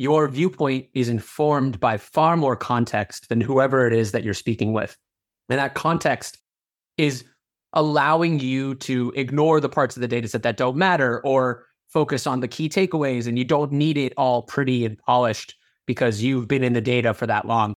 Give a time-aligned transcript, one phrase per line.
[0.00, 4.72] your viewpoint is informed by far more context than whoever it is that you're speaking
[4.72, 4.96] with.
[5.50, 6.38] And that context
[6.96, 7.22] is
[7.74, 12.26] allowing you to ignore the parts of the data set that don't matter or focus
[12.26, 13.26] on the key takeaways.
[13.26, 15.54] And you don't need it all pretty and polished
[15.86, 17.74] because you've been in the data for that long.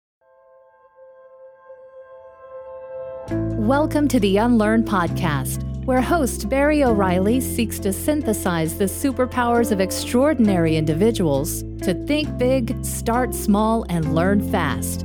[3.30, 9.80] Welcome to the Unlearn Podcast, where host Barry O'Reilly seeks to synthesize the superpowers of
[9.80, 15.04] extraordinary individuals to think big, start small, and learn fast.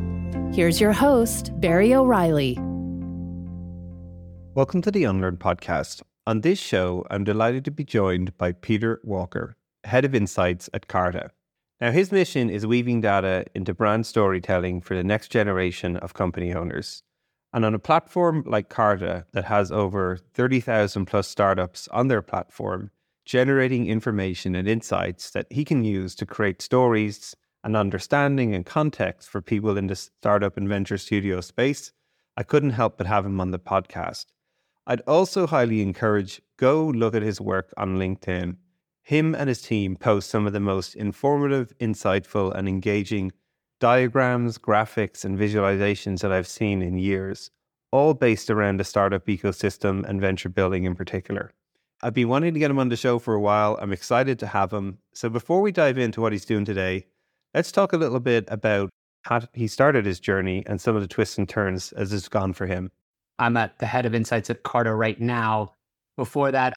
[0.54, 2.60] Here's your host, Barry O'Reilly.
[4.54, 6.04] Welcome to the Unlearn Podcast.
[6.28, 10.88] On this show, I'm delighted to be joined by Peter Walker, Head of Insights at
[10.88, 11.32] Carta.
[11.82, 16.54] Now, his mission is weaving data into brand storytelling for the next generation of company
[16.54, 17.02] owners.
[17.58, 22.92] And on a platform like Carta that has over 30,000 plus startups on their platform,
[23.26, 29.28] generating information and insights that he can use to create stories and understanding and context
[29.28, 31.94] for people in the startup and venture studio space,
[32.38, 34.28] I couldn't help but have him on the podcast.
[34.86, 38.58] I'd also highly encourage go look at his work on LinkedIn.
[39.02, 43.32] Him and his team post some of the most informative, insightful, and engaging
[43.80, 47.52] diagrams, graphics, and visualizations that I've seen in years,
[47.92, 51.52] all based around the startup ecosystem and venture building in particular.
[52.02, 53.78] I've been wanting to get him on the show for a while.
[53.82, 55.00] I'm excited to have him.
[55.14, 57.08] So before we dive into what he's doing today,
[57.54, 58.90] let's talk a little bit about
[59.24, 62.54] how he started his journey and some of the twists and turns as it's gone
[62.54, 62.92] for him.
[63.40, 65.74] I'm at the head of insights at Carta right now.
[66.18, 66.74] Before that,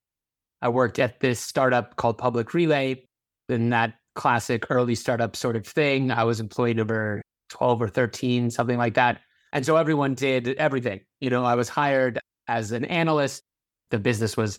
[0.63, 3.05] I worked at this startup called Public Relay.
[3.49, 6.11] In that classic early startup sort of thing.
[6.11, 9.21] I was employed over 12 or 13, something like that.
[9.53, 11.01] And so everyone did everything.
[11.21, 13.43] You know, I was hired as an analyst.
[13.91, 14.59] The business was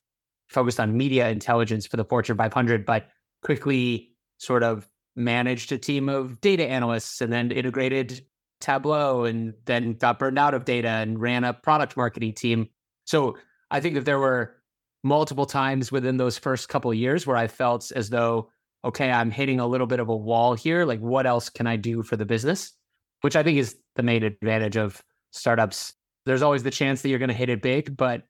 [0.49, 3.07] focused on media intelligence for the Fortune 500, but
[3.41, 8.25] quickly sort of managed a team of data analysts and then integrated
[8.59, 12.69] Tableau and then got burned out of data and ran a product marketing team.
[13.05, 13.38] So
[13.69, 14.56] I think that there were
[15.03, 18.50] multiple times within those first couple years where I felt as though
[18.84, 20.86] okay, I'm hitting a little bit of a wall here.
[20.86, 22.74] Like, what else can I do for the business?
[23.22, 25.94] Which I think is the main advantage of startups.
[26.25, 28.24] There's always the chance that you're going to hit it big, but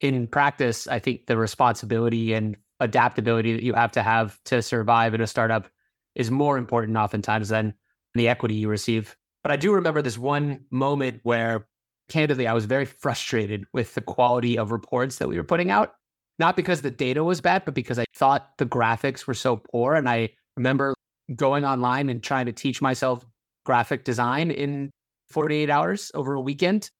[0.00, 5.14] in practice, I think the responsibility and adaptability that you have to have to survive
[5.14, 5.68] in a startup
[6.14, 7.74] is more important oftentimes than
[8.14, 9.16] the equity you receive.
[9.42, 11.66] But I do remember this one moment where,
[12.08, 15.94] candidly, I was very frustrated with the quality of reports that we were putting out
[16.38, 19.94] not because the data was bad, but because I thought the graphics were so poor.
[19.94, 20.94] And I remember
[21.34, 23.24] going online and trying to teach myself
[23.64, 24.90] graphic design in
[25.30, 26.90] 48 hours over a weekend.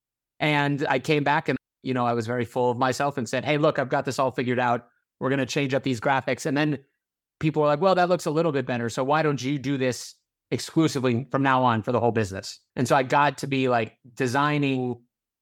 [0.40, 3.44] And I came back and, you know, I was very full of myself and said,
[3.44, 4.86] Hey, look, I've got this all figured out.
[5.20, 6.46] We're going to change up these graphics.
[6.46, 6.78] And then
[7.40, 8.88] people were like, Well, that looks a little bit better.
[8.88, 10.14] So why don't you do this
[10.50, 12.60] exclusively from now on for the whole business?
[12.76, 15.00] And so I got to be like designing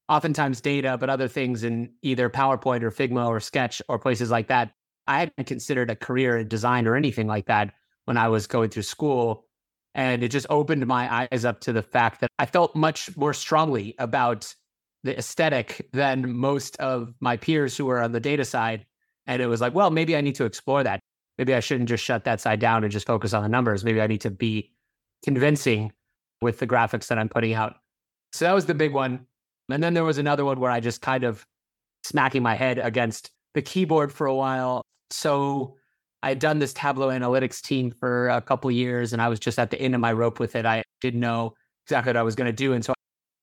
[0.09, 4.49] oftentimes data, but other things in either PowerPoint or Figma or Sketch or places like
[4.49, 4.73] that.
[5.07, 7.73] I hadn't considered a career in design or anything like that
[8.05, 9.47] when I was going through school.
[9.95, 13.33] And it just opened my eyes up to the fact that I felt much more
[13.33, 14.55] strongly about
[15.05, 18.85] the aesthetic than most of my peers who were on the data side.
[19.27, 21.01] And it was like, well, maybe I need to explore that.
[21.39, 23.85] Maybe I shouldn't just shut that side down and just focus on the numbers.
[23.85, 24.73] Maybe I need to be
[25.25, 25.93] convincing
[26.41, 27.77] with the graphics that I'm putting out.
[28.33, 29.27] So that was the big one.
[29.69, 31.45] And then there was another one where I just kind of
[32.05, 34.83] smacking my head against the keyboard for a while.
[35.11, 35.77] So
[36.23, 39.59] I had done this Tableau analytics team for a couple years and I was just
[39.59, 40.67] at the end of my rope with it.
[40.67, 41.55] I didn't know
[41.85, 42.73] exactly what I was going to do.
[42.73, 42.95] And so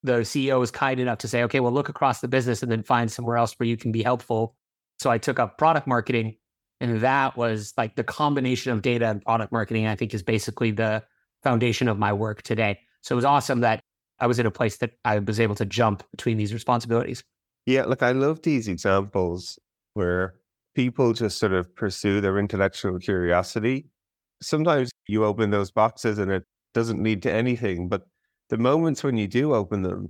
[0.03, 2.83] the CEO was kind enough to say, okay, well, look across the business and then
[2.83, 4.55] find somewhere else where you can be helpful.
[4.99, 6.37] So I took up product marketing.
[6.81, 10.71] And that was like the combination of data and product marketing, I think is basically
[10.71, 11.03] the
[11.41, 12.79] foundation of my work today.
[13.01, 13.82] So it was awesome that
[14.23, 17.25] I was in a place that I was able to jump between these responsibilities.
[17.65, 19.59] Yeah, look, I love these examples
[19.95, 20.35] where
[20.75, 23.87] people just sort of pursue their intellectual curiosity.
[24.41, 28.03] Sometimes you open those boxes and it doesn't lead to anything, but
[28.49, 30.07] the moments when you do open them,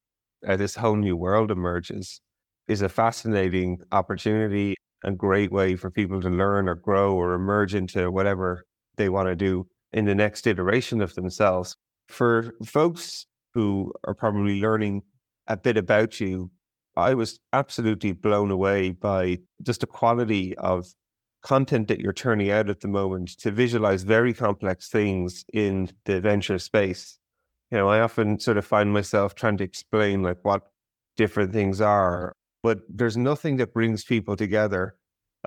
[0.47, 2.21] uh, this whole new world emerges
[2.67, 7.73] is a fascinating opportunity and great way for people to learn or grow or emerge
[7.73, 8.63] into whatever
[8.95, 11.75] they want to do in the next iteration of themselves.
[12.09, 15.03] For folks who are probably learning
[15.47, 16.51] a bit about you,
[16.95, 20.85] I was absolutely blown away by just the quality of
[21.41, 26.21] content that you're turning out at the moment to visualize very complex things in the
[26.21, 27.17] venture space.
[27.71, 30.61] You know, I often sort of find myself trying to explain like what
[31.17, 34.95] different things are, but there's nothing that brings people together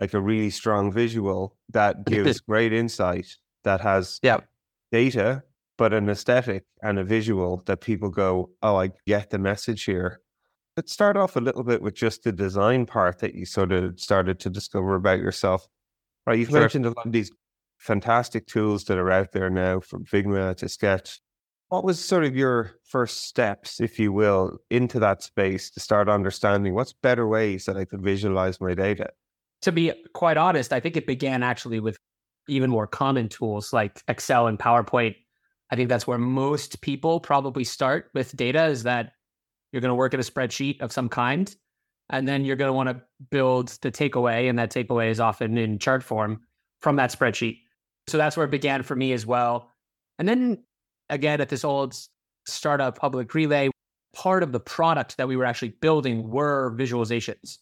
[0.00, 3.26] like a really strong visual that gives great insight
[3.64, 4.41] that has yeah.
[4.93, 5.43] data
[5.78, 10.20] but an aesthetic and a visual that people go, oh, I get the message here.
[10.76, 13.99] Let's start off a little bit with just the design part that you sort of
[13.99, 15.67] started to discover about yourself.
[16.26, 16.38] Right.
[16.38, 16.61] You've sure.
[16.61, 17.31] mentioned a lot of these
[17.78, 21.20] fantastic tools that are out there now from Figma to Sketch.
[21.69, 26.08] What was sort of your first steps, if you will, into that space to start
[26.08, 29.11] understanding what's better ways that I could visualize my data?
[29.62, 31.96] To be quite honest, I think it began actually with
[32.49, 35.17] even more common tools like Excel and PowerPoint.
[35.71, 39.13] I think that's where most people probably start with data is that
[39.73, 41.55] you're going to work at a spreadsheet of some kind,
[42.11, 45.59] and then you're going to want to build the takeaway, and that takeaway is often
[45.59, 46.41] in chart form
[46.81, 47.59] from that spreadsheet.
[48.07, 49.71] So that's where it began for me as well.
[50.19, 50.63] And then
[51.11, 51.97] again, at this old
[52.47, 53.71] startup public relay,
[54.15, 57.59] part of the product that we were actually building were visualizations.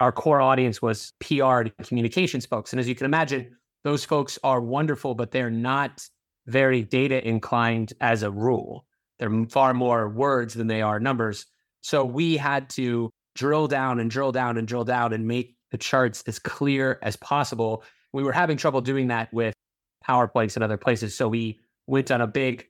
[0.00, 2.72] Our core audience was PR and communications folks.
[2.72, 6.08] And as you can imagine, those folks are wonderful, but they're not
[6.48, 8.86] very data inclined as a rule.
[9.18, 11.46] They're far more words than they are numbers.
[11.82, 15.78] So we had to drill down and drill down and drill down and make the
[15.78, 17.84] charts as clear as possible.
[18.12, 19.54] We were having trouble doing that with
[20.06, 21.14] PowerPoints and other places.
[21.14, 22.66] So we went on a big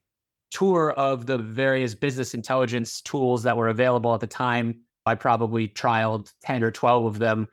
[0.50, 4.80] tour of the various business intelligence tools that were available at the time.
[5.06, 7.48] I probably trialed 10 or 12 of them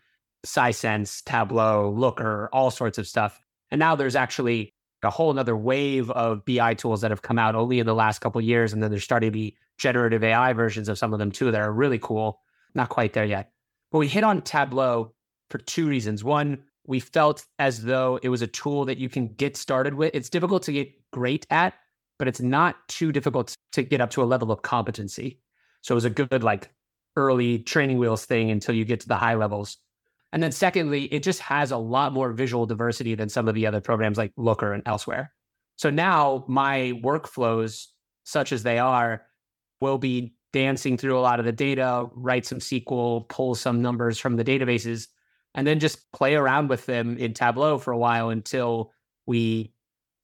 [0.46, 3.40] Sisense, Tableau, Looker, all sorts of stuff.
[3.72, 4.75] And now there's actually
[5.06, 8.20] a whole another wave of BI tools that have come out only in the last
[8.20, 8.74] couple years.
[8.74, 11.62] And then there's starting to be generative AI versions of some of them too that
[11.62, 12.42] are really cool.
[12.74, 13.52] Not quite there yet.
[13.92, 15.14] But we hit on Tableau
[15.50, 16.24] for two reasons.
[16.24, 20.12] One, we felt as though it was a tool that you can get started with.
[20.14, 21.74] It's difficult to get great at,
[22.20, 25.40] but it's not too difficult to get up to a level of competency.
[25.82, 26.70] So it was a good like
[27.16, 29.78] early training wheels thing until you get to the high levels.
[30.34, 33.68] And then secondly, it just has a lot more visual diversity than some of the
[33.68, 35.32] other programs like Looker and elsewhere.
[35.78, 37.88] So now my workflows,
[38.24, 39.24] such as they are,
[39.82, 44.18] will be dancing through a lot of the data, write some SQL, pull some numbers
[44.18, 45.08] from the databases,
[45.54, 48.92] and then just play around with them in Tableau for a while until
[49.26, 49.74] we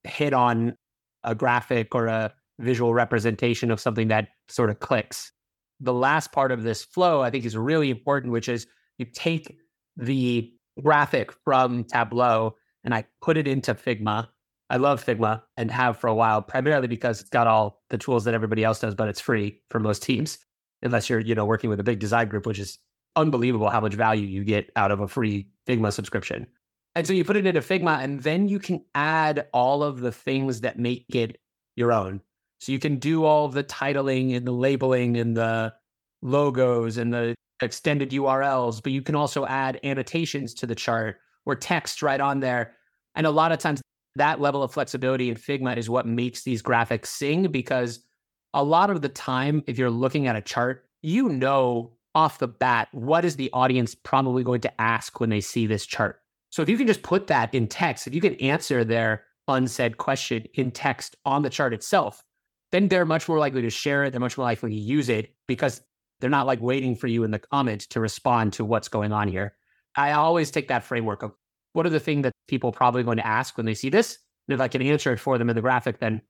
[0.03, 0.75] hit on
[1.23, 5.31] a graphic or a visual representation of something that sort of clicks.
[5.79, 9.57] The last part of this flow, I think, is really important, which is you take
[9.97, 10.51] the
[10.81, 14.27] graphic from Tableau and I put it into Figma.
[14.69, 18.23] I love Figma and have for a while, primarily because it's got all the tools
[18.23, 20.39] that everybody else does, but it's free for most teams,
[20.81, 22.79] unless you're, you know, working with a big design group, which is
[23.15, 26.47] unbelievable how much value you get out of a free Figma subscription.
[26.95, 30.11] And so you put it into Figma, and then you can add all of the
[30.11, 31.37] things that make it
[31.75, 32.21] your own.
[32.59, 35.73] So you can do all the titling and the labeling and the
[36.21, 41.55] logos and the extended URLs, but you can also add annotations to the chart or
[41.55, 42.75] text right on there.
[43.15, 43.81] And a lot of times
[44.15, 48.03] that level of flexibility in Figma is what makes these graphics sing because
[48.53, 52.47] a lot of the time, if you're looking at a chart, you know off the
[52.47, 56.21] bat, what is the audience probably going to ask when they see this chart?
[56.49, 59.97] So if you can just put that in text, if you can answer their unsaid
[59.97, 62.21] question in text on the chart itself,
[62.71, 64.11] then they're much more likely to share it.
[64.11, 65.81] They're much more likely to use it because
[66.21, 69.27] they're not like waiting for you in the comment to respond to what's going on
[69.27, 69.55] here.
[69.95, 71.33] I always take that framework of
[71.73, 74.17] what are the things that people probably going to ask when they see this?
[74.47, 76.21] And if I can answer it for them in the graphic, then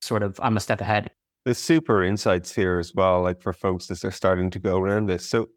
[0.00, 1.10] sort of I'm a step ahead.
[1.44, 5.06] There's super insights here as well, like for folks as they're starting to go around
[5.06, 5.28] this.
[5.28, 5.48] So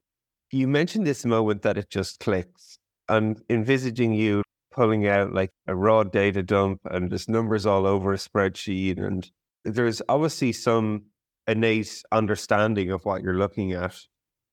[0.51, 2.77] you mentioned this moment that it just clicks.
[3.10, 8.13] I'm envisaging you pulling out like a raw data dump and there's numbers all over
[8.13, 9.03] a spreadsheet.
[9.03, 9.29] And
[9.65, 11.03] there's obviously some
[11.48, 13.98] innate understanding of what you're looking at.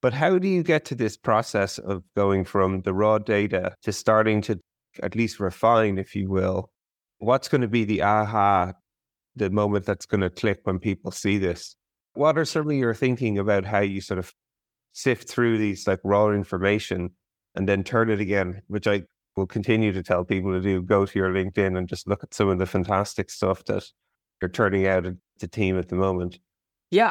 [0.01, 3.93] But how do you get to this process of going from the raw data to
[3.93, 4.61] starting to
[5.03, 6.71] at least refine, if you will?
[7.19, 8.73] What's going to be the aha
[9.39, 11.77] the moment that's going to click when people see this.
[12.15, 14.33] What are some of your thinking about how you sort of
[14.93, 17.11] sift through these like raw information
[17.55, 19.05] and then turn it again, which I
[19.37, 20.83] will continue to tell people to do.
[20.83, 23.85] Go to your LinkedIn and just look at some of the fantastic stuff that
[24.43, 26.39] you're turning out at the team at the moment.
[26.91, 27.11] Yeah.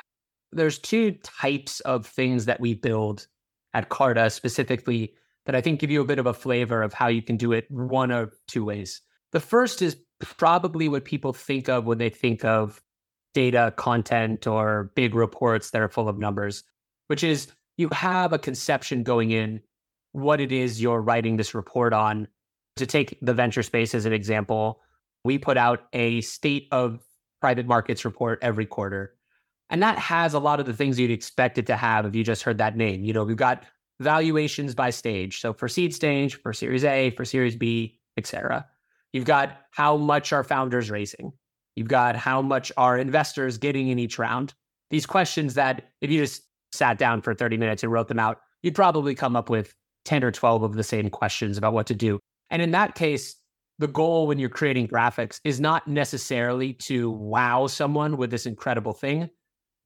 [0.51, 3.27] There's two types of things that we build
[3.74, 5.13] at Carta specifically
[5.46, 7.51] that I think give you a bit of a flavor of how you can do
[7.51, 9.01] it one of two ways.
[9.31, 12.81] The first is probably what people think of when they think of
[13.34, 16.63] data content or big reports that are full of numbers,
[17.07, 19.62] which is you have a conception going in
[20.13, 22.27] what it is you're writing this report on.
[22.77, 24.81] To take the venture space as an example,
[25.24, 27.00] we put out a state of
[27.41, 29.15] private markets report every quarter.
[29.69, 32.24] And that has a lot of the things you'd expect it to have if you
[32.24, 33.03] just heard that name.
[33.03, 33.63] You know, we've got
[34.00, 35.41] valuations by stage.
[35.41, 38.65] So for seed stage, for series A, for series B, et cetera.
[39.13, 41.33] You've got how much our founders raising.
[41.75, 44.53] You've got how much are investors getting in each round?
[44.89, 48.39] These questions that if you just sat down for 30 minutes and wrote them out,
[48.63, 49.74] you'd probably come up with
[50.05, 52.19] 10 or 12 of the same questions about what to do.
[52.50, 53.36] And in that case,
[53.79, 58.93] the goal when you're creating graphics is not necessarily to wow someone with this incredible
[58.93, 59.29] thing,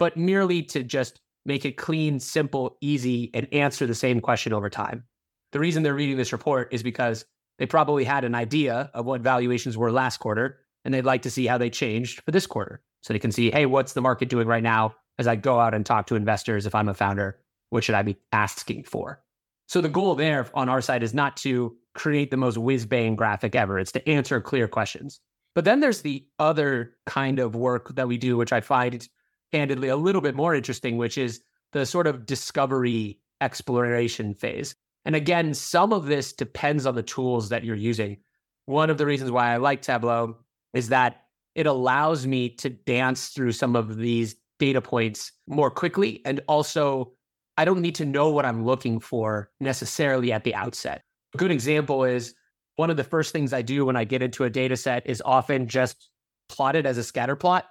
[0.01, 4.67] but merely to just make it clean, simple, easy, and answer the same question over
[4.67, 5.03] time.
[5.51, 7.23] The reason they're reading this report is because
[7.59, 11.29] they probably had an idea of what valuations were last quarter, and they'd like to
[11.29, 12.81] see how they changed for this quarter.
[13.03, 15.75] So they can see, hey, what's the market doing right now as I go out
[15.75, 17.37] and talk to investors if I'm a founder?
[17.69, 19.21] What should I be asking for?
[19.67, 23.15] So the goal there on our side is not to create the most whiz bang
[23.15, 23.77] graphic ever.
[23.77, 25.19] It's to answer clear questions.
[25.53, 29.07] But then there's the other kind of work that we do, which I find
[29.51, 31.41] candidly a little bit more interesting, which is
[31.73, 34.75] the sort of discovery exploration phase.
[35.05, 38.17] And again, some of this depends on the tools that you're using.
[38.65, 40.37] One of the reasons why I like Tableau
[40.73, 41.23] is that
[41.55, 46.21] it allows me to dance through some of these data points more quickly.
[46.23, 47.13] And also,
[47.57, 51.03] I don't need to know what I'm looking for necessarily at the outset.
[51.33, 52.35] A good example is
[52.75, 55.21] one of the first things I do when I get into a data set is
[55.25, 56.09] often just
[56.47, 57.65] plot it as a scatter plot.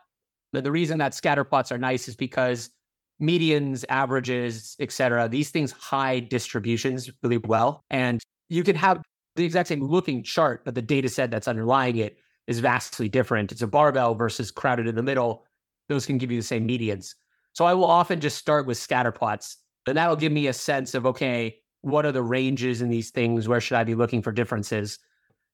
[0.53, 2.71] And the reason that scatter plots are nice is because
[3.21, 5.29] medians, averages, etc.
[5.29, 7.85] these things hide distributions really well.
[7.91, 9.03] And you can have
[9.37, 13.53] the exact same looking chart, but the data set that's underlying it is vastly different.
[13.53, 15.45] It's a barbell versus crowded in the middle.
[15.89, 17.15] Those can give you the same medians.
[17.53, 19.57] So I will often just start with scatter plots.
[19.87, 23.49] And that'll give me a sense of, okay, what are the ranges in these things?
[23.49, 24.99] Where should I be looking for differences?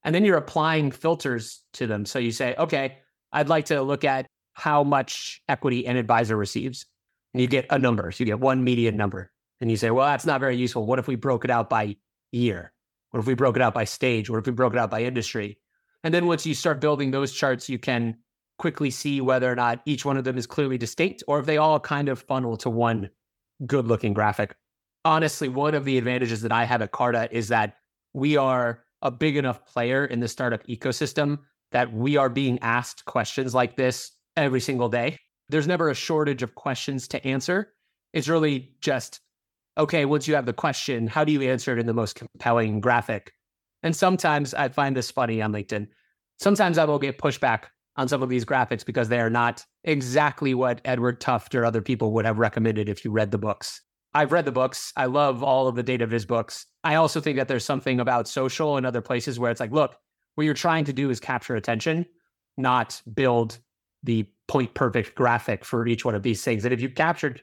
[0.03, 2.05] And then you're applying filters to them.
[2.05, 2.97] So you say, okay,
[3.31, 6.85] I'd like to look at how much equity an advisor receives.
[7.33, 8.11] And you get a number.
[8.11, 9.31] So you get one median number.
[9.61, 10.85] And you say, well, that's not very useful.
[10.85, 11.97] What if we broke it out by
[12.31, 12.73] year?
[13.11, 14.29] What if we broke it out by stage?
[14.29, 15.57] What if we broke it out by industry?
[16.03, 18.17] And then once you start building those charts, you can
[18.59, 21.57] quickly see whether or not each one of them is clearly distinct or if they
[21.57, 23.09] all kind of funnel to one
[23.65, 24.55] good looking graphic
[25.07, 27.77] honestly, one of the advantages that I have at Carta is that
[28.13, 31.39] we are a big enough player in the startup ecosystem
[31.71, 35.17] that we are being asked questions like this every single day.
[35.49, 37.73] There's never a shortage of questions to answer.
[38.13, 39.19] It's really just,
[39.77, 42.79] okay, once you have the question, how do you answer it in the most compelling
[42.79, 43.33] graphic?
[43.83, 45.87] And sometimes I find this funny on LinkedIn.
[46.39, 47.63] Sometimes I will get pushback
[47.95, 51.81] on some of these graphics because they are not exactly what Edward Tufte or other
[51.81, 53.81] people would have recommended if you read the books.
[54.13, 54.93] I've read the books.
[54.95, 56.65] I love all of the data viz books.
[56.83, 59.95] I also think that there's something about social and other places where it's like, look,
[60.35, 62.05] what you're trying to do is capture attention,
[62.57, 63.59] not build
[64.07, 66.63] the point perfect graphic for each one of these things.
[66.63, 67.41] And if you captured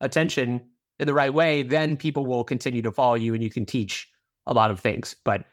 [0.00, 0.62] attention
[0.98, 4.08] in the right way, then people will continue to follow you and you can teach
[4.46, 5.14] a lot of things.
[5.24, 5.44] But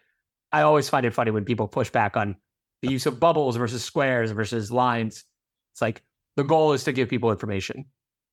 [0.54, 2.38] I always find it funny when people push back on
[2.82, 5.26] the use of bubbles versus squares versus lines.
[5.74, 6.02] It's like
[6.38, 7.86] the goal is to give people information.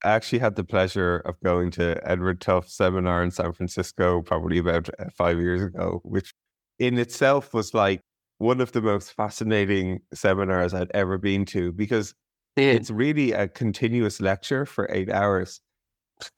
[0.04, 4.58] I actually had the pleasure of going to Edward Tufte's seminar in San Francisco probably
[4.58, 6.32] about five years ago, which
[6.78, 8.00] in itself was like
[8.40, 12.14] one of the most fascinating seminars I'd ever been to because
[12.56, 15.61] it's really a continuous lecture for eight hours.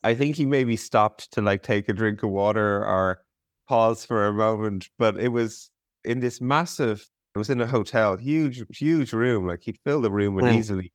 [0.03, 3.23] I think he maybe stopped to like take a drink of water or
[3.69, 5.71] pause for a moment, but it was
[6.05, 9.47] in this massive, it was in a hotel, huge, huge room.
[9.47, 10.57] Like he'd fill the room with mm.
[10.57, 10.93] easily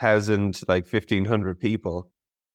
[0.00, 2.10] thousand, like fifteen hundred people,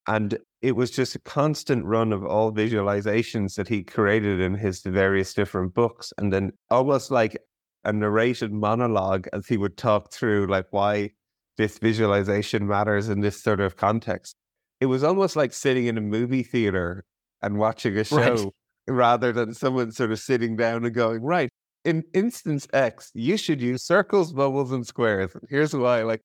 [0.05, 4.81] and it was just a constant run of all visualizations that he created in his
[4.81, 7.37] various different books, and then almost like
[7.85, 11.11] a narrated monologue as he would talk through like why
[11.57, 14.35] this visualization matters in this sort of context.
[14.81, 17.05] It was almost like sitting in a movie theater
[17.41, 18.51] and watching a show right.
[18.87, 21.49] rather than someone sort of sitting down and going, right,
[21.85, 25.31] in instance X, you should use circles, bubbles, and squares.
[25.49, 26.01] Here's why.
[26.01, 26.21] Like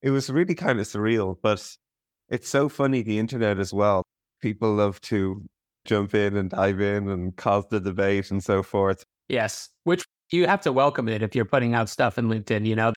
[0.00, 1.64] it was really kind of surreal, but
[2.28, 4.02] it's so funny the internet as well.
[4.40, 5.44] People love to
[5.84, 9.04] jump in and dive in and cause the debate and so forth.
[9.28, 12.66] Yes, which you have to welcome it if you're putting out stuff in LinkedIn.
[12.66, 12.92] You know,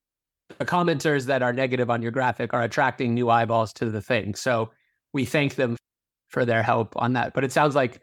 [0.58, 4.36] the commenters that are negative on your graphic are attracting new eyeballs to the thing.
[4.36, 4.72] So
[5.14, 5.78] we thank them
[6.30, 7.34] for their help on that.
[7.34, 8.02] But it sounds like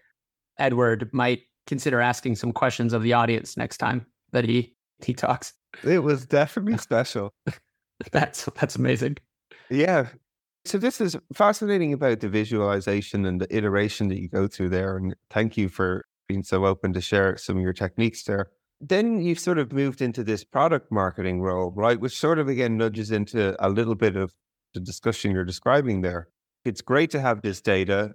[0.59, 4.75] Edward might consider asking some questions of the audience next time that he
[5.05, 5.53] he talks.
[5.85, 7.33] It was definitely special.
[8.11, 9.19] That's that's amazing.
[9.71, 10.09] Yeah.
[10.65, 14.97] So this is fascinating about the visualization and the iteration that you go through there.
[14.97, 18.51] And thank you for being so open to share some of your techniques there.
[18.85, 22.01] Then you've sort of moved into this product marketing role, right?
[22.01, 24.35] Which sort of again nudges into a little bit of
[24.75, 26.29] the discussion you're describing there.
[26.65, 28.15] It's great to have this data,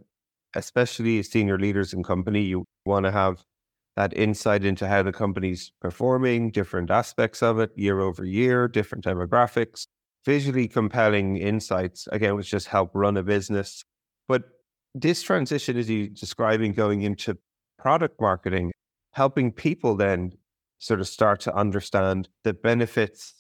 [0.55, 2.41] especially as senior leaders in company.
[2.43, 3.45] You want to have
[3.95, 9.05] that insight into how the company's performing, different aspects of it year over year, different
[9.05, 9.88] demographics.
[10.27, 13.86] visually compelling insights, again, which just help run a business.
[14.27, 14.43] But
[14.93, 17.38] this transition, as you're describing, going into
[17.79, 18.74] product marketing,
[19.13, 20.33] helping people then
[20.79, 23.34] sort of start to understand the benefits,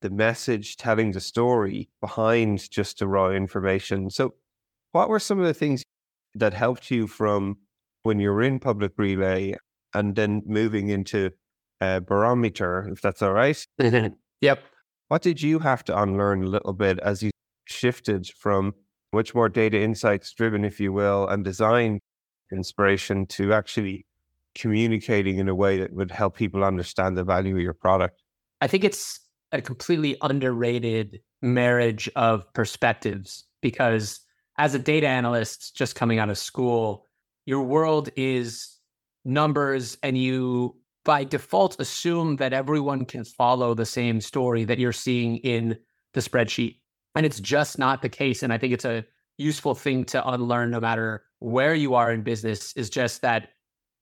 [0.00, 4.10] the message, telling the story behind just the raw information.
[4.10, 4.34] So,
[4.92, 5.82] what were some of the things
[6.34, 7.58] that helped you from
[8.02, 9.54] when you were in public relay
[9.94, 11.30] and then moving into
[11.80, 13.64] a barometer, if that's all right?
[13.80, 14.14] Mm-hmm.
[14.40, 14.62] yep.
[15.08, 17.30] What did you have to unlearn a little bit as you
[17.66, 18.74] shifted from
[19.12, 22.00] much more data insights driven, if you will, and design
[22.52, 24.06] inspiration to actually
[24.54, 28.22] communicating in a way that would help people understand the value of your product?
[28.60, 29.20] I think it's
[29.52, 34.20] a completely underrated marriage of perspectives because
[34.58, 37.06] as a data analyst just coming out of school,
[37.46, 38.78] your world is
[39.24, 44.92] numbers and you by default assume that everyone can follow the same story that you're
[44.92, 45.76] seeing in
[46.14, 46.78] the spreadsheet.
[47.14, 48.42] And it's just not the case.
[48.42, 49.04] And I think it's a
[49.36, 53.50] useful thing to unlearn no matter where you are in business is just that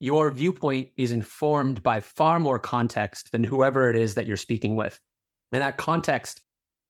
[0.02, 4.75] your viewpoint is informed by far more context than whoever it is that you're speaking
[4.75, 4.99] with.
[5.52, 6.40] And that context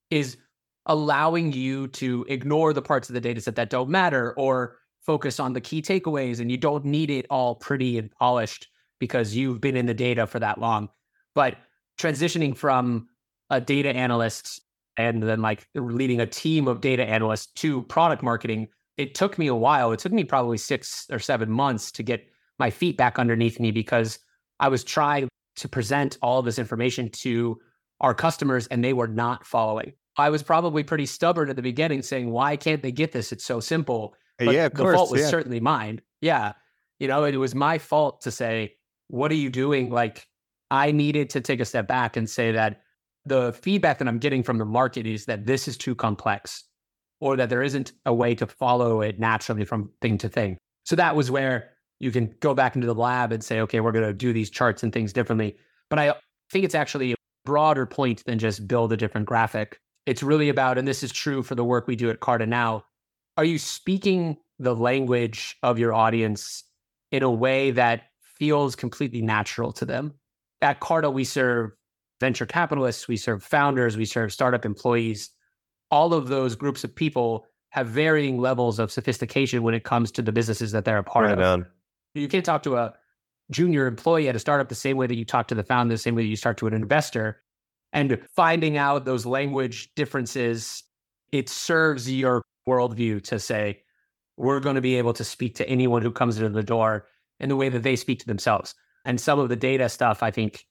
[0.08, 0.38] is
[0.86, 5.38] allowing you to ignore the parts of the data set that don't matter or focus
[5.38, 6.40] on the key takeaways.
[6.40, 10.26] And you don't need it all pretty and polished because you've been in the data
[10.26, 10.88] for that long.
[11.34, 11.58] But
[12.00, 13.08] transitioning from
[13.50, 14.62] a data analyst
[14.96, 19.48] and then like leading a team of data analysts to product marketing, it took me
[19.48, 19.92] a while.
[19.92, 22.26] It took me probably six or seven months to get
[22.58, 24.18] my feet back underneath me because
[24.60, 27.58] I was trying to present all this information to
[28.00, 29.92] our customers and they were not following.
[30.16, 33.32] I was probably pretty stubborn at the beginning saying, why can't they get this?
[33.32, 34.14] It's so simple.
[34.40, 35.28] Uh, but yeah, the course, fault was yeah.
[35.28, 36.00] certainly mine.
[36.20, 36.52] Yeah.
[36.98, 38.74] You know, it was my fault to say,
[39.08, 39.90] what are you doing?
[39.90, 40.26] Like,
[40.70, 42.82] I needed to take a step back and say that
[43.24, 46.64] the feedback that I'm getting from the market is that this is too complex
[47.20, 50.58] or that there isn't a way to follow it naturally from thing to thing.
[50.84, 51.70] So that was where
[52.02, 54.50] you can go back into the lab and say, okay, we're going to do these
[54.50, 55.56] charts and things differently.
[55.88, 56.14] But I
[56.50, 59.78] think it's actually a broader point than just build a different graphic.
[60.04, 62.84] It's really about, and this is true for the work we do at Carta now,
[63.36, 66.64] are you speaking the language of your audience
[67.12, 70.12] in a way that feels completely natural to them?
[70.60, 71.70] At Carta, we serve
[72.20, 75.30] venture capitalists, we serve founders, we serve startup employees.
[75.92, 80.22] All of those groups of people have varying levels of sophistication when it comes to
[80.22, 81.44] the businesses that they're a part Right of.
[81.44, 81.66] on.
[82.14, 82.94] You can't talk to a
[83.50, 85.98] junior employee at a startup the same way that you talk to the founder, the
[85.98, 87.42] same way that you start to an investor.
[87.92, 90.82] And finding out those language differences,
[91.30, 93.82] it serves your worldview to say,
[94.36, 97.06] we're going to be able to speak to anyone who comes into the door
[97.38, 98.74] in the way that they speak to themselves.
[99.04, 100.64] And some of the data stuff, I think,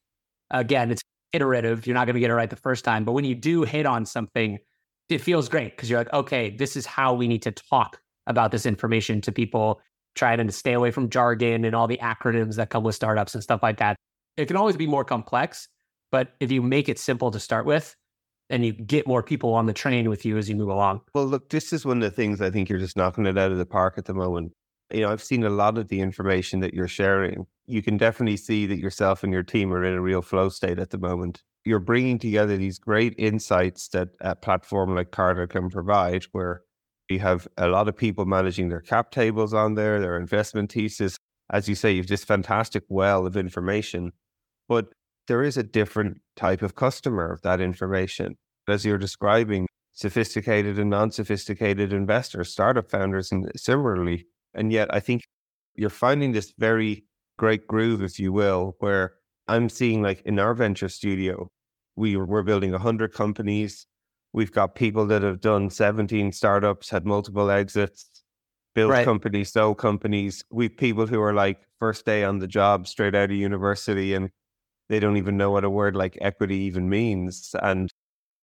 [0.50, 1.02] again, it's
[1.32, 1.86] iterative.
[1.86, 3.04] You're not going to get it right the first time.
[3.04, 4.58] But when you do hit on something,
[5.08, 8.50] it feels great because you're like, okay, this is how we need to talk about
[8.50, 9.80] this information to people
[10.14, 13.42] trying to stay away from jargon and all the acronyms that come with startups and
[13.42, 13.96] stuff like that.
[14.36, 15.68] It can always be more complex,
[16.10, 17.96] but if you make it simple to start with,
[18.50, 21.00] and you get more people on the train with you as you move along.
[21.14, 23.50] Well, look, this is one of the things I think you're just knocking it out
[23.50, 24.52] of the park at the moment.
[24.92, 27.46] You know, I've seen a lot of the information that you're sharing.
[27.66, 30.78] You can definitely see that yourself and your team are in a real flow state
[30.78, 31.42] at the moment.
[31.64, 36.62] You're bringing together these great insights that a platform like Carta can provide, where
[37.08, 41.16] you have a lot of people managing their cap tables on there, their investment thesis.
[41.50, 44.12] As you say, you've this fantastic well of information,
[44.68, 44.86] but
[45.28, 48.36] there is a different type of customer of that information.
[48.68, 54.26] As you're describing, sophisticated and non sophisticated investors, startup founders, and similarly.
[54.54, 55.22] And yet, I think
[55.74, 57.04] you're finding this very
[57.38, 59.14] great groove, if you will, where
[59.48, 61.50] I'm seeing like in our venture studio,
[61.96, 63.86] we, we're building 100 companies.
[64.32, 68.24] We've got people that have done 17 startups, had multiple exits,
[68.74, 69.12] built Right.
[69.12, 70.44] companies, sold companies.
[70.50, 74.30] We've people who are like first day on the job, straight out of university, and
[74.88, 77.54] they don't even know what a word like equity even means.
[77.62, 77.90] And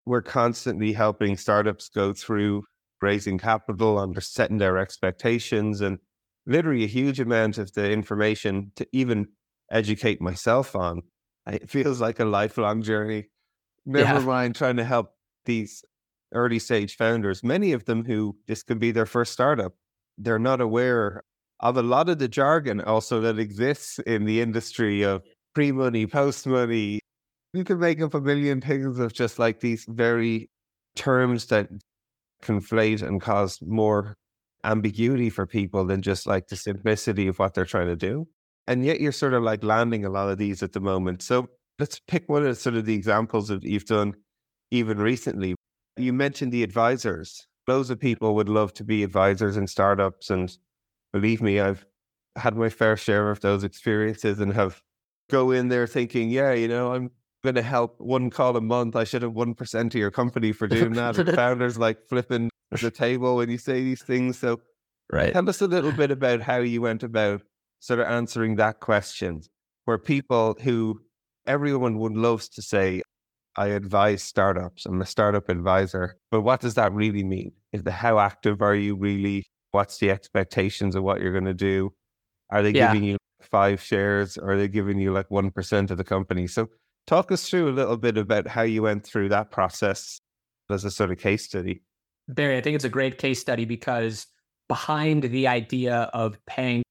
[0.06, 2.64] we're constantly helping startups go through
[3.02, 5.98] raising capital, under setting their expectations, and
[6.46, 9.28] literally a huge amount of the information to even
[9.70, 11.02] educate myself on.
[11.46, 13.30] It feels like a lifelong journey.
[13.86, 14.22] Never Yeah.
[14.22, 15.14] mind trying to help
[15.48, 15.82] these
[16.32, 19.74] early stage founders, many of them who this could be their first startup.
[20.16, 21.24] They're not aware
[21.60, 25.22] of a lot of the jargon also that exists in the industry of
[25.54, 27.00] pre money, post money.
[27.52, 30.50] You can make up a million things of just like these very
[30.94, 31.68] terms that
[32.42, 34.16] conflate and cause more
[34.64, 38.28] ambiguity for people than just like the simplicity of what they're trying to do.
[38.66, 41.22] And yet you're sort of like landing a lot of these at the moment.
[41.22, 44.14] So let's pick one of sort of the examples that you've done
[44.70, 45.54] even recently.
[45.96, 47.46] You mentioned the advisors.
[47.66, 50.30] Loads of people would love to be advisors in startups.
[50.30, 50.56] And
[51.12, 51.84] believe me, I've
[52.36, 54.80] had my fair share of those experiences and have
[55.30, 57.10] go in there thinking, yeah, you know, I'm
[57.42, 58.96] going to help one call a month.
[58.96, 61.18] I should have 1% of your company for doing that.
[61.18, 64.38] and founders like flipping the table when you say these things.
[64.38, 64.60] So
[65.12, 65.32] right.
[65.32, 67.42] tell us a little bit about how you went about
[67.80, 69.42] sort of answering that question
[69.84, 71.00] where people who
[71.46, 73.02] everyone would loves to say,
[73.58, 74.86] I advise startups.
[74.86, 76.16] I'm a startup advisor.
[76.30, 77.50] But what does that really mean?
[77.72, 79.46] Is the how active are you really?
[79.72, 81.92] What's the expectations of what you're going to do?
[82.50, 82.92] Are they yeah.
[82.92, 86.46] giving you five shares or are they giving you like 1% of the company?
[86.46, 86.68] So
[87.08, 90.20] talk us through a little bit about how you went through that process
[90.70, 91.82] as a sort of case study.
[92.28, 94.26] Barry, I think it's a great case study because
[94.68, 96.84] behind the idea of paying,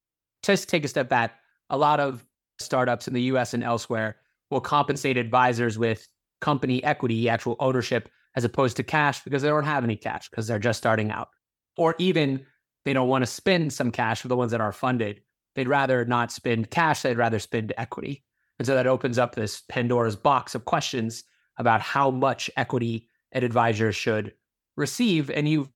[0.44, 1.36] just take a step back,
[1.70, 2.26] a lot of
[2.60, 4.18] startups in the US and elsewhere
[4.52, 6.06] will compensate advisors with
[6.41, 10.47] company equity, actual ownership, as opposed to cash because they don't have any cash because
[10.47, 11.30] they're just starting out.
[11.78, 12.45] Or even
[12.86, 15.21] they don't want to spend some cash for the ones that are funded.
[15.56, 18.23] They'd rather not spend cash, they'd rather spend equity.
[18.60, 21.23] And so that opens up this Pandora's box of questions
[21.58, 24.34] about how much equity an advisor should
[24.76, 25.30] receive.
[25.30, 25.69] And you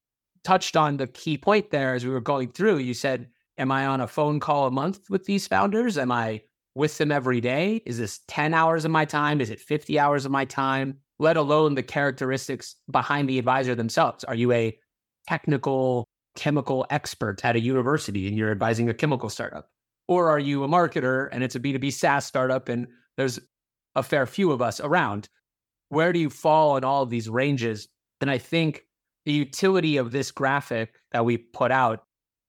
[0.44, 2.78] touched on the key point there as we were going through.
[2.78, 5.98] You said, Am I on a phone call a month with these founders?
[5.98, 6.42] Am I
[6.76, 7.82] with them every day?
[7.86, 9.42] Is this 10 hours of my time?
[9.42, 10.98] Is it 50 hours of my time?
[11.20, 14.24] Let alone the characteristics behind the advisor themselves.
[14.24, 14.78] Are you a
[15.28, 19.70] technical chemical expert at a university and you're advising a chemical startup?
[20.08, 23.40] Or are you a marketer and it's a B2B SaaS startup and there's
[23.96, 25.30] a fair few of us around?
[25.90, 27.88] Where do you fall in all of these ranges?
[28.22, 28.86] And I think
[29.26, 32.04] the utility of this graphic that we put out,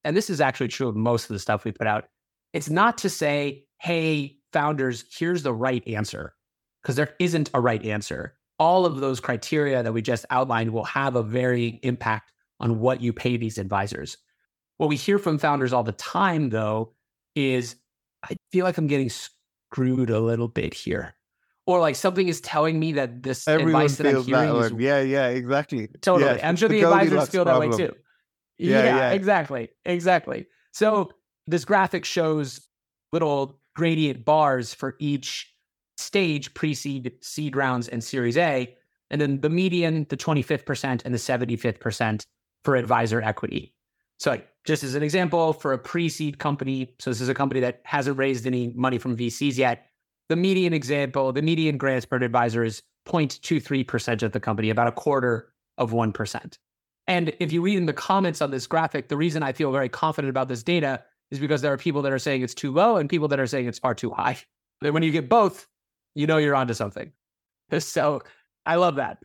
[0.05, 2.05] and this is actually true of most of the stuff we put out,
[2.53, 6.35] it's not to say, hey, founders, here's the right answer,
[6.81, 8.37] because there isn't a right answer.
[8.61, 13.01] All of those criteria that we just outlined will have a very impact on what
[13.01, 14.19] you pay these advisors.
[14.77, 16.95] What we hear from founders all the time, though,
[17.35, 17.75] is
[18.23, 21.17] I feel like I'm getting screwed a little bit here.
[21.67, 24.73] Or like something is telling me that this Everyone advice that I'm hearing that is
[24.79, 25.89] yeah, yeah, exactly.
[26.03, 26.37] Totally.
[26.37, 27.71] Yeah, I'm sure the, the advisors feel problem.
[27.73, 27.95] that way too.
[28.59, 29.71] Yeah, yeah, yeah, exactly.
[29.85, 30.47] Exactly.
[30.73, 31.11] So
[31.49, 32.69] this graphic shows
[33.13, 35.55] little gradient bars for each
[35.97, 38.77] stage pre-seed, seed rounds, and Series A,
[39.11, 42.25] and then the median, the 25th percent, and the 75th percent
[42.65, 43.75] for advisor equity.
[44.19, 47.81] So, just as an example, for a pre-seed company, so this is a company that
[47.85, 49.87] hasn't raised any money from VCs yet.
[50.29, 54.93] The median example, the median grants per advisor is 0.23% of the company, about a
[54.93, 56.59] quarter of 1%.
[57.09, 59.89] And if you read in the comments on this graphic, the reason I feel very
[59.89, 62.99] confident about this data is because there are people that are saying it's too low
[62.99, 64.37] and people that are saying it's far too high.
[64.83, 65.67] And when you get both,
[66.15, 67.11] you know you're onto something.
[67.79, 68.21] So
[68.67, 69.17] I love that.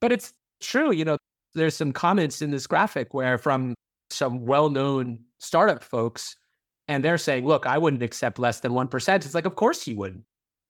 [0.00, 1.16] But it's true, you know,
[1.54, 3.76] there's some comments in this graphic where from
[4.10, 6.34] some well-known startup folks,
[6.88, 9.14] and they're saying, look, I wouldn't accept less than 1%.
[9.14, 10.24] It's like, of course you wouldn't.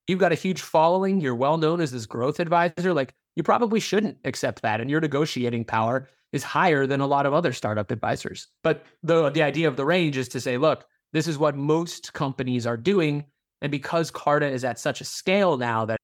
[0.06, 1.18] You've got a huge following.
[1.18, 2.92] You're well known as this growth advisor.
[2.92, 4.82] Like, you probably shouldn't accept that.
[4.82, 8.48] And your negotiating power is higher than a lot of other startup advisors.
[8.64, 12.12] But the, the idea of the range is to say, look, this is what most
[12.12, 13.26] companies are doing.
[13.62, 16.00] And because Carta is at such a scale now that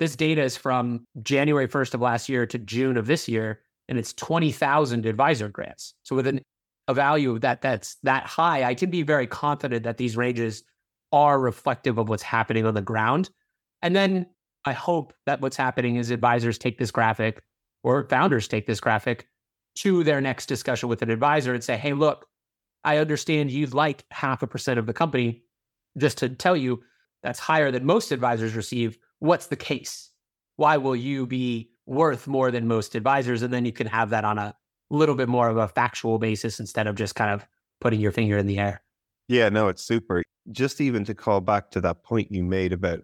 [0.00, 4.00] this data is from January 1st of last year to June of this year, and
[4.00, 5.94] it's 20,000 advisor grants.
[6.02, 6.40] So with an,
[6.88, 10.64] a value that that's that high, I can be very confident that these ranges
[11.12, 13.30] are reflective of what's happening on the ground.
[13.80, 14.26] And then
[14.64, 17.44] I hope that what's happening is advisors take this graphic
[17.84, 19.28] or founders take this graphic
[19.82, 22.26] to their next discussion with an advisor and say, hey, look,
[22.84, 25.42] I understand you'd like half a percent of the company.
[25.96, 26.82] Just to tell you,
[27.22, 28.98] that's higher than most advisors receive.
[29.18, 30.10] What's the case?
[30.56, 33.42] Why will you be worth more than most advisors?
[33.42, 34.54] And then you can have that on a
[34.90, 37.46] little bit more of a factual basis instead of just kind of
[37.80, 38.82] putting your finger in the air.
[39.28, 40.22] Yeah, no, it's super.
[40.50, 43.00] Just even to call back to that point you made about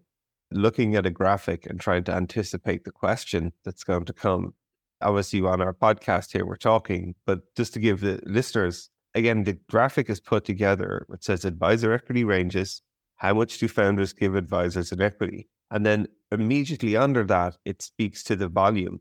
[0.50, 4.54] looking at a graphic and trying to anticipate the question that's going to come
[5.00, 9.58] obviously on our podcast here we're talking, but just to give the listeners again, the
[9.70, 11.06] graphic is put together.
[11.12, 12.82] It says advisor equity ranges.
[13.16, 15.48] How much do founders give advisors in equity?
[15.70, 19.00] And then immediately under that, it speaks to the volume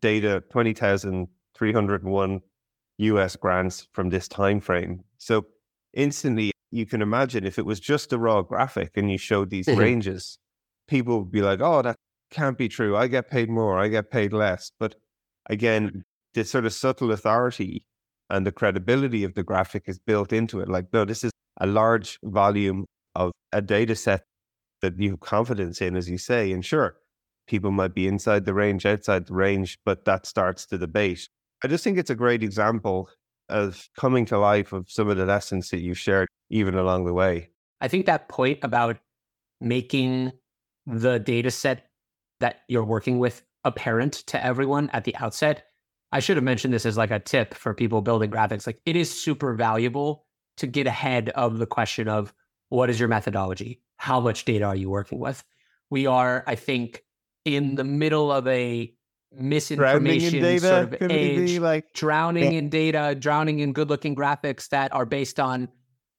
[0.00, 2.40] data 20,301
[2.98, 5.04] US grants from this time frame.
[5.18, 5.46] So
[5.92, 9.66] instantly, you can imagine if it was just a raw graphic and you showed these
[9.66, 9.80] mm-hmm.
[9.80, 10.38] ranges,
[10.88, 11.96] people would be like, oh, that
[12.30, 12.96] can't be true.
[12.96, 14.72] I get paid more, I get paid less.
[14.78, 14.96] But
[15.48, 16.02] again, mm.
[16.34, 17.84] the sort of subtle authority
[18.30, 20.68] and the credibility of the graphic is built into it.
[20.68, 24.22] Like, no, this is a large volume of a data set
[24.80, 26.50] that you have confidence in, as you say.
[26.52, 26.96] And sure,
[27.46, 31.28] people might be inside the range, outside the range, but that starts the debate.
[31.62, 33.08] I just think it's a great example
[33.48, 37.12] of coming to life of some of the lessons that you've shared even along the
[37.12, 37.50] way.
[37.80, 38.98] I think that point about
[39.60, 40.32] making
[40.86, 41.88] the data set
[42.40, 45.66] that you're working with apparent to everyone at the outset.
[46.10, 48.66] I should have mentioned this as like a tip for people building graphics.
[48.66, 50.26] Like it is super valuable
[50.58, 52.34] to get ahead of the question of
[52.68, 53.80] what is your methodology?
[53.96, 55.42] How much data are you working with?
[55.90, 57.02] We are, I think,
[57.44, 58.92] in the middle of a
[59.34, 62.58] misinformation data, sort of could it be age, like drowning Yeah.
[62.58, 65.68] in data, drowning in good looking graphics that are based on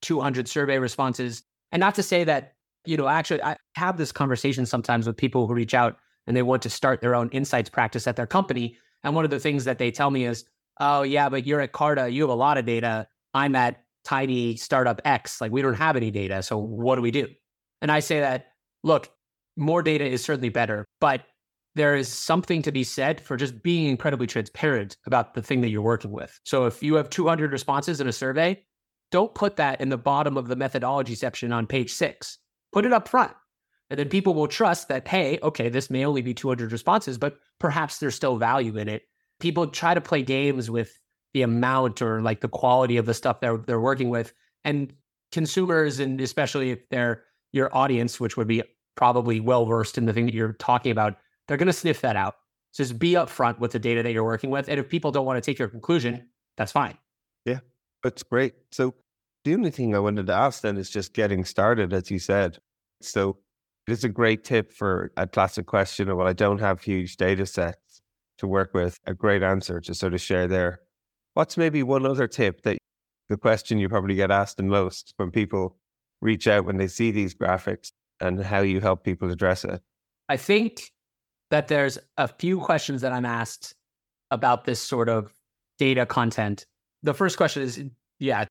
[0.01, 1.43] 200 survey responses.
[1.71, 2.53] And not to say that,
[2.85, 6.41] you know, actually, I have this conversation sometimes with people who reach out and they
[6.41, 8.77] want to start their own insights practice at their company.
[9.03, 10.45] And one of the things that they tell me is,
[10.79, 13.07] oh, yeah, but you're at Carta, you have a lot of data.
[13.33, 15.41] I'm at tiny startup X.
[15.41, 16.43] Like, we don't have any data.
[16.43, 17.27] So, what do we do?
[17.81, 18.47] And I say that,
[18.83, 19.09] look,
[19.57, 21.23] more data is certainly better, but
[21.75, 25.69] there is something to be said for just being incredibly transparent about the thing that
[25.69, 26.39] you're working with.
[26.45, 28.63] So if you have 200 responses in a survey,
[29.11, 32.37] don't put that in the bottom of the methodology section on page six.
[32.71, 33.31] Put it up front.
[33.93, 37.37] And then people will trust that, hey, okay, this may only be 200 responses, but
[37.59, 39.03] perhaps there's still value in it.
[39.39, 40.99] People try to play games with
[41.35, 44.33] the amount or like the quality of the stuff they're, they're working with.
[44.63, 44.91] And
[45.31, 48.63] consumers, and especially if they're your audience, which would be
[48.95, 52.15] probably well versed in the thing that you're talking about, they're going to sniff that
[52.15, 52.37] out.
[52.71, 54.69] So just be upfront with the data that you're working with.
[54.69, 56.97] And if people don't want to take your conclusion, that's fine.
[57.45, 57.59] Yeah,
[58.01, 58.55] that's great.
[58.71, 58.95] So
[59.43, 62.57] the only thing I wanted to ask then is just getting started, as you said.
[62.99, 63.37] So
[63.87, 67.45] it's a great tip for a classic question of, well, I don't have huge data
[67.45, 68.01] sets
[68.37, 68.97] to work with.
[69.05, 70.79] A great answer to sort of share there.
[71.33, 72.77] What's maybe one other tip that
[73.29, 75.77] the question you probably get asked the most when people
[76.21, 79.81] reach out when they see these graphics and how you help people address it?
[80.29, 80.91] I think
[81.49, 83.75] that there's a few questions that I'm asked
[84.31, 85.33] about this sort of
[85.77, 86.65] data content.
[87.03, 87.83] The first question is,
[88.19, 88.45] yeah,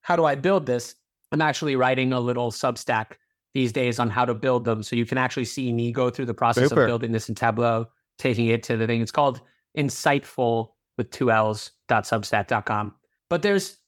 [0.00, 0.94] how do I build this?
[1.30, 3.12] I'm actually writing a little Substack
[3.58, 4.84] these days on how to build them.
[4.84, 6.82] So you can actually see me go through the process Super.
[6.82, 9.02] of building this in Tableau, taking it to the thing.
[9.02, 9.40] It's called
[9.76, 12.94] insightful with two L's dot substack.com.
[13.28, 13.78] But there's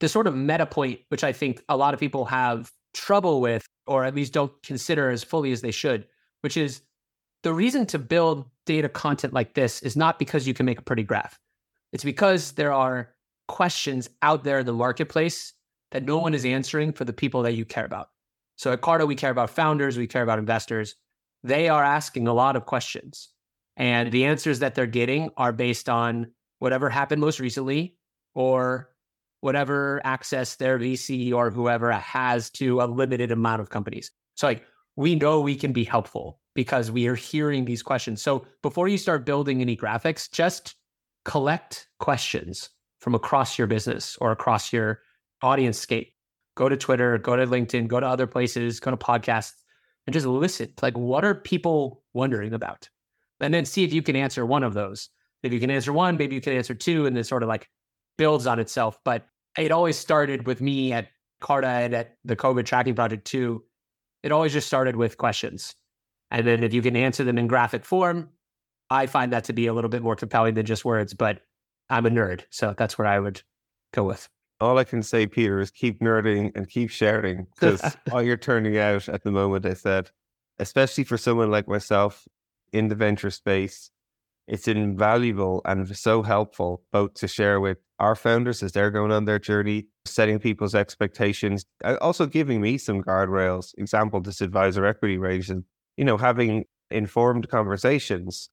[0.00, 3.64] this sort of meta point, which I think a lot of people have trouble with,
[3.86, 6.08] or at least don't consider as fully as they should,
[6.40, 6.82] which is
[7.44, 10.82] the reason to build data content like this is not because you can make a
[10.82, 11.38] pretty graph.
[11.92, 13.10] It's because there are
[13.46, 15.52] questions out there in the marketplace
[15.92, 18.10] that no one is answering for the people that you care about.
[18.60, 20.94] So at Carta, we care about founders, we care about investors.
[21.42, 23.30] They are asking a lot of questions.
[23.78, 27.96] And the answers that they're getting are based on whatever happened most recently
[28.34, 28.90] or
[29.40, 34.10] whatever access their VC or whoever has to a limited amount of companies.
[34.34, 34.62] So like
[34.94, 38.20] we know we can be helpful because we are hearing these questions.
[38.20, 40.74] So before you start building any graphics, just
[41.24, 42.68] collect questions
[42.98, 45.00] from across your business or across your
[45.40, 46.12] audience scape.
[46.56, 49.52] Go to Twitter, go to LinkedIn, go to other places, go to podcasts,
[50.06, 50.72] and just listen.
[50.82, 52.88] Like, what are people wondering about?
[53.40, 55.08] And then see if you can answer one of those.
[55.42, 57.68] If you can answer one, maybe you can answer two, and then sort of like
[58.18, 58.98] builds on itself.
[59.04, 61.08] But it always started with me at
[61.40, 63.64] Carta and at the COVID tracking project too.
[64.22, 65.74] It always just started with questions.
[66.30, 68.28] And then if you can answer them in graphic form,
[68.90, 71.40] I find that to be a little bit more compelling than just words, but
[71.88, 72.42] I'm a nerd.
[72.50, 73.42] So that's where I would
[73.92, 74.28] go with.
[74.60, 78.78] All I can say, Peter, is keep nerding and keep sharing because all you're turning
[78.78, 80.10] out at the moment, I said,
[80.58, 82.26] especially for someone like myself
[82.72, 83.90] in the venture space,
[84.46, 89.24] it's invaluable and so helpful both to share with our founders as they're going on
[89.24, 91.64] their journey, setting people's expectations,
[92.00, 93.72] also giving me some guardrails.
[93.78, 95.64] Example, this advisor equity raise, and
[95.96, 98.48] you know, having informed conversations,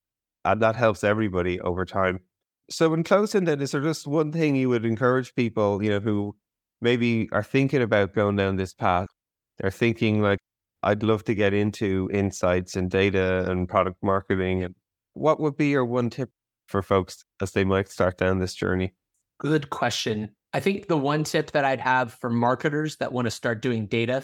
[0.46, 2.20] and that helps everybody over time.
[2.70, 6.00] So, in closing, then, is there just one thing you would encourage people, you know,
[6.00, 6.36] who
[6.82, 9.08] maybe are thinking about going down this path?
[9.58, 10.40] They're thinking like,
[10.84, 14.64] I'd love to get into insights and data and product marketing.
[14.64, 14.76] And
[15.14, 16.30] what would be your one tip
[16.68, 18.94] for folks as they might start down this journey?
[19.40, 20.32] Good question.
[20.54, 23.88] I think the one tip that I'd have for marketers that want to start doing
[23.88, 24.24] data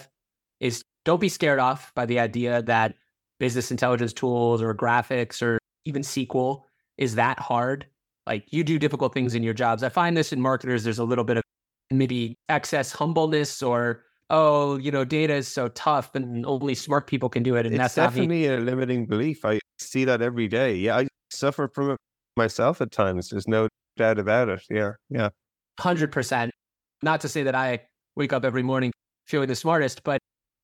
[0.60, 2.94] is don't be scared off by the idea that
[3.38, 6.62] business intelligence tools or graphics or even SQL
[6.96, 7.86] is that hard.
[8.26, 9.82] Like you do difficult things in your jobs.
[9.82, 11.42] I find this in marketers, there's a little bit of
[11.90, 17.28] maybe excess humbleness or, oh, you know, data is so tough and only smart people
[17.28, 17.66] can do it.
[17.66, 19.44] And it's that's definitely a limiting belief.
[19.44, 20.74] I see that every day.
[20.76, 21.98] Yeah, I suffer from it
[22.36, 23.28] myself at times.
[23.28, 24.62] There's no doubt about it.
[24.70, 25.28] Yeah, yeah.
[25.78, 26.52] Hundred percent.
[27.02, 27.82] Not to say that I
[28.16, 28.92] wake up every morning
[29.26, 30.18] feeling the smartest, but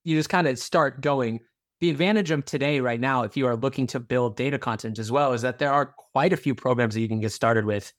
[0.05, 1.40] you just kind of start going.
[1.81, 5.11] The advantage of today, right now, if you are looking to build data content as
[5.11, 7.93] well, is that there are quite a few programs that you can get started with.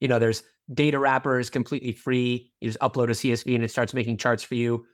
[0.00, 2.50] You know, there's Datawrapper's completely free.
[2.60, 4.86] You just upload a CSV and it starts making charts for you.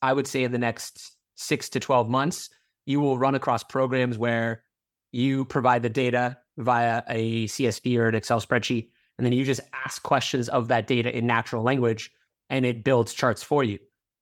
[0.00, 2.48] I would say in the next six to 12 months,
[2.86, 4.64] you will run across programs where
[5.12, 9.60] you provide the data via a CSV or an Excel spreadsheet, and then you just
[9.84, 12.10] ask questions of that data in natural language
[12.48, 13.78] and it builds charts for you.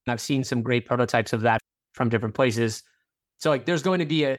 [0.07, 1.61] And I've seen some great prototypes of that
[1.95, 2.83] from different places.
[3.41, 4.37] So like there's going to be a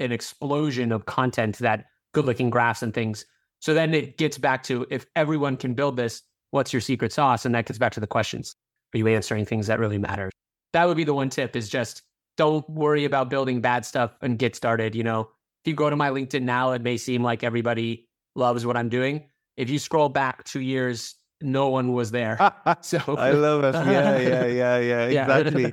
[0.00, 3.26] an explosion of content that good looking graphs and things.
[3.60, 7.44] So then it gets back to if everyone can build this, what's your secret sauce?
[7.44, 8.56] And that gets back to the questions.
[8.94, 10.30] Are you answering things that really matter?
[10.72, 12.02] That would be the one tip is just
[12.36, 14.94] don't worry about building bad stuff and get started.
[14.94, 18.66] You know, if you go to my LinkedIn now, it may seem like everybody loves
[18.66, 19.28] what I'm doing.
[19.56, 22.36] If you scroll back two years, no one was there.
[22.80, 23.74] so I love it.
[23.74, 24.46] Yeah, yeah,
[24.78, 25.22] yeah, yeah.
[25.22, 25.72] Exactly.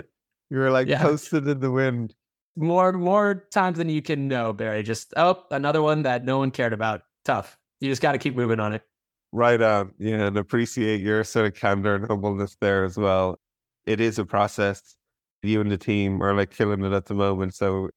[0.50, 1.02] You were like yeah.
[1.02, 2.14] posted in the wind
[2.56, 4.84] more more times than you can know, Barry.
[4.84, 7.04] Just oh, another one that no one cared about.
[7.26, 7.58] Tough.
[7.80, 8.84] You just got to keep moving on it.
[9.32, 9.94] Right on.
[9.98, 13.40] Yeah, and appreciate your sort of candor and humbleness there as well.
[13.86, 14.96] It is a process.
[15.42, 17.90] You and the team are like killing it at the moment, so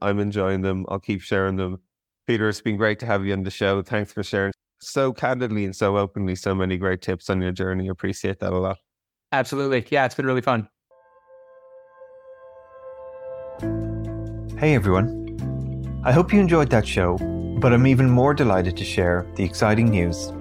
[0.00, 0.84] I'm enjoying them.
[0.88, 1.80] I'll keep sharing them.
[2.26, 3.82] Peter, it's been great to have you on the show.
[3.82, 7.88] Thanks for sharing so candidly and so openly so many great tips on your journey.
[7.88, 8.78] Appreciate that a lot.
[9.32, 9.86] Absolutely.
[9.90, 10.68] Yeah, it's been really fun.
[14.64, 16.00] Hey everyone.
[16.04, 17.18] I hope you enjoyed that show,
[17.60, 20.32] but I'm even more delighted to share the exciting news.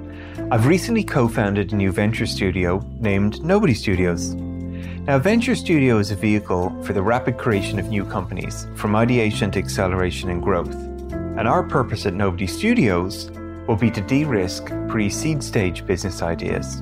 [0.49, 4.33] I've recently co founded a new venture studio named Nobody Studios.
[4.33, 9.51] Now, Venture Studio is a vehicle for the rapid creation of new companies, from ideation
[9.51, 10.73] to acceleration and growth.
[10.73, 13.29] And our purpose at Nobody Studios
[13.67, 16.81] will be to de risk pre seed stage business ideas.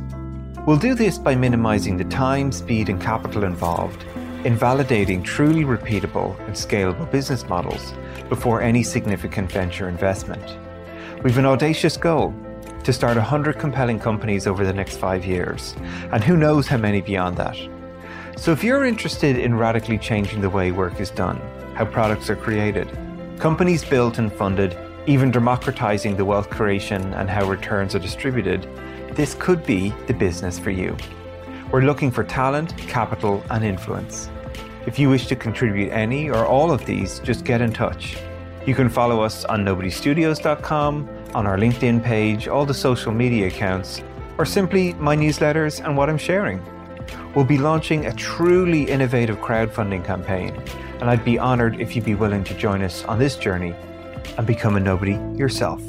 [0.67, 4.06] We'll do this by minimizing the time, speed, and capital involved
[4.45, 7.93] in validating truly repeatable and scalable business models
[8.27, 10.58] before any significant venture investment.
[11.23, 12.34] We've an audacious goal
[12.84, 15.75] to start 100 compelling companies over the next five years,
[16.12, 17.58] and who knows how many beyond that.
[18.38, 21.39] So, if you're interested in radically changing the way work is done,
[21.75, 22.89] how products are created,
[23.38, 24.75] companies built and funded,
[25.06, 28.67] even democratizing the wealth creation and how returns are distributed,
[29.15, 30.97] this could be the business for you.
[31.71, 34.29] We're looking for talent, capital, and influence.
[34.86, 38.17] If you wish to contribute any or all of these, just get in touch.
[38.65, 44.03] You can follow us on nobodystudios.com, on our LinkedIn page, all the social media accounts,
[44.38, 46.62] or simply my newsletters and what I'm sharing.
[47.36, 50.62] We'll be launching a truly innovative crowdfunding campaign,
[50.99, 53.73] and I'd be honored if you'd be willing to join us on this journey
[54.38, 55.81] and become a nobody yourself.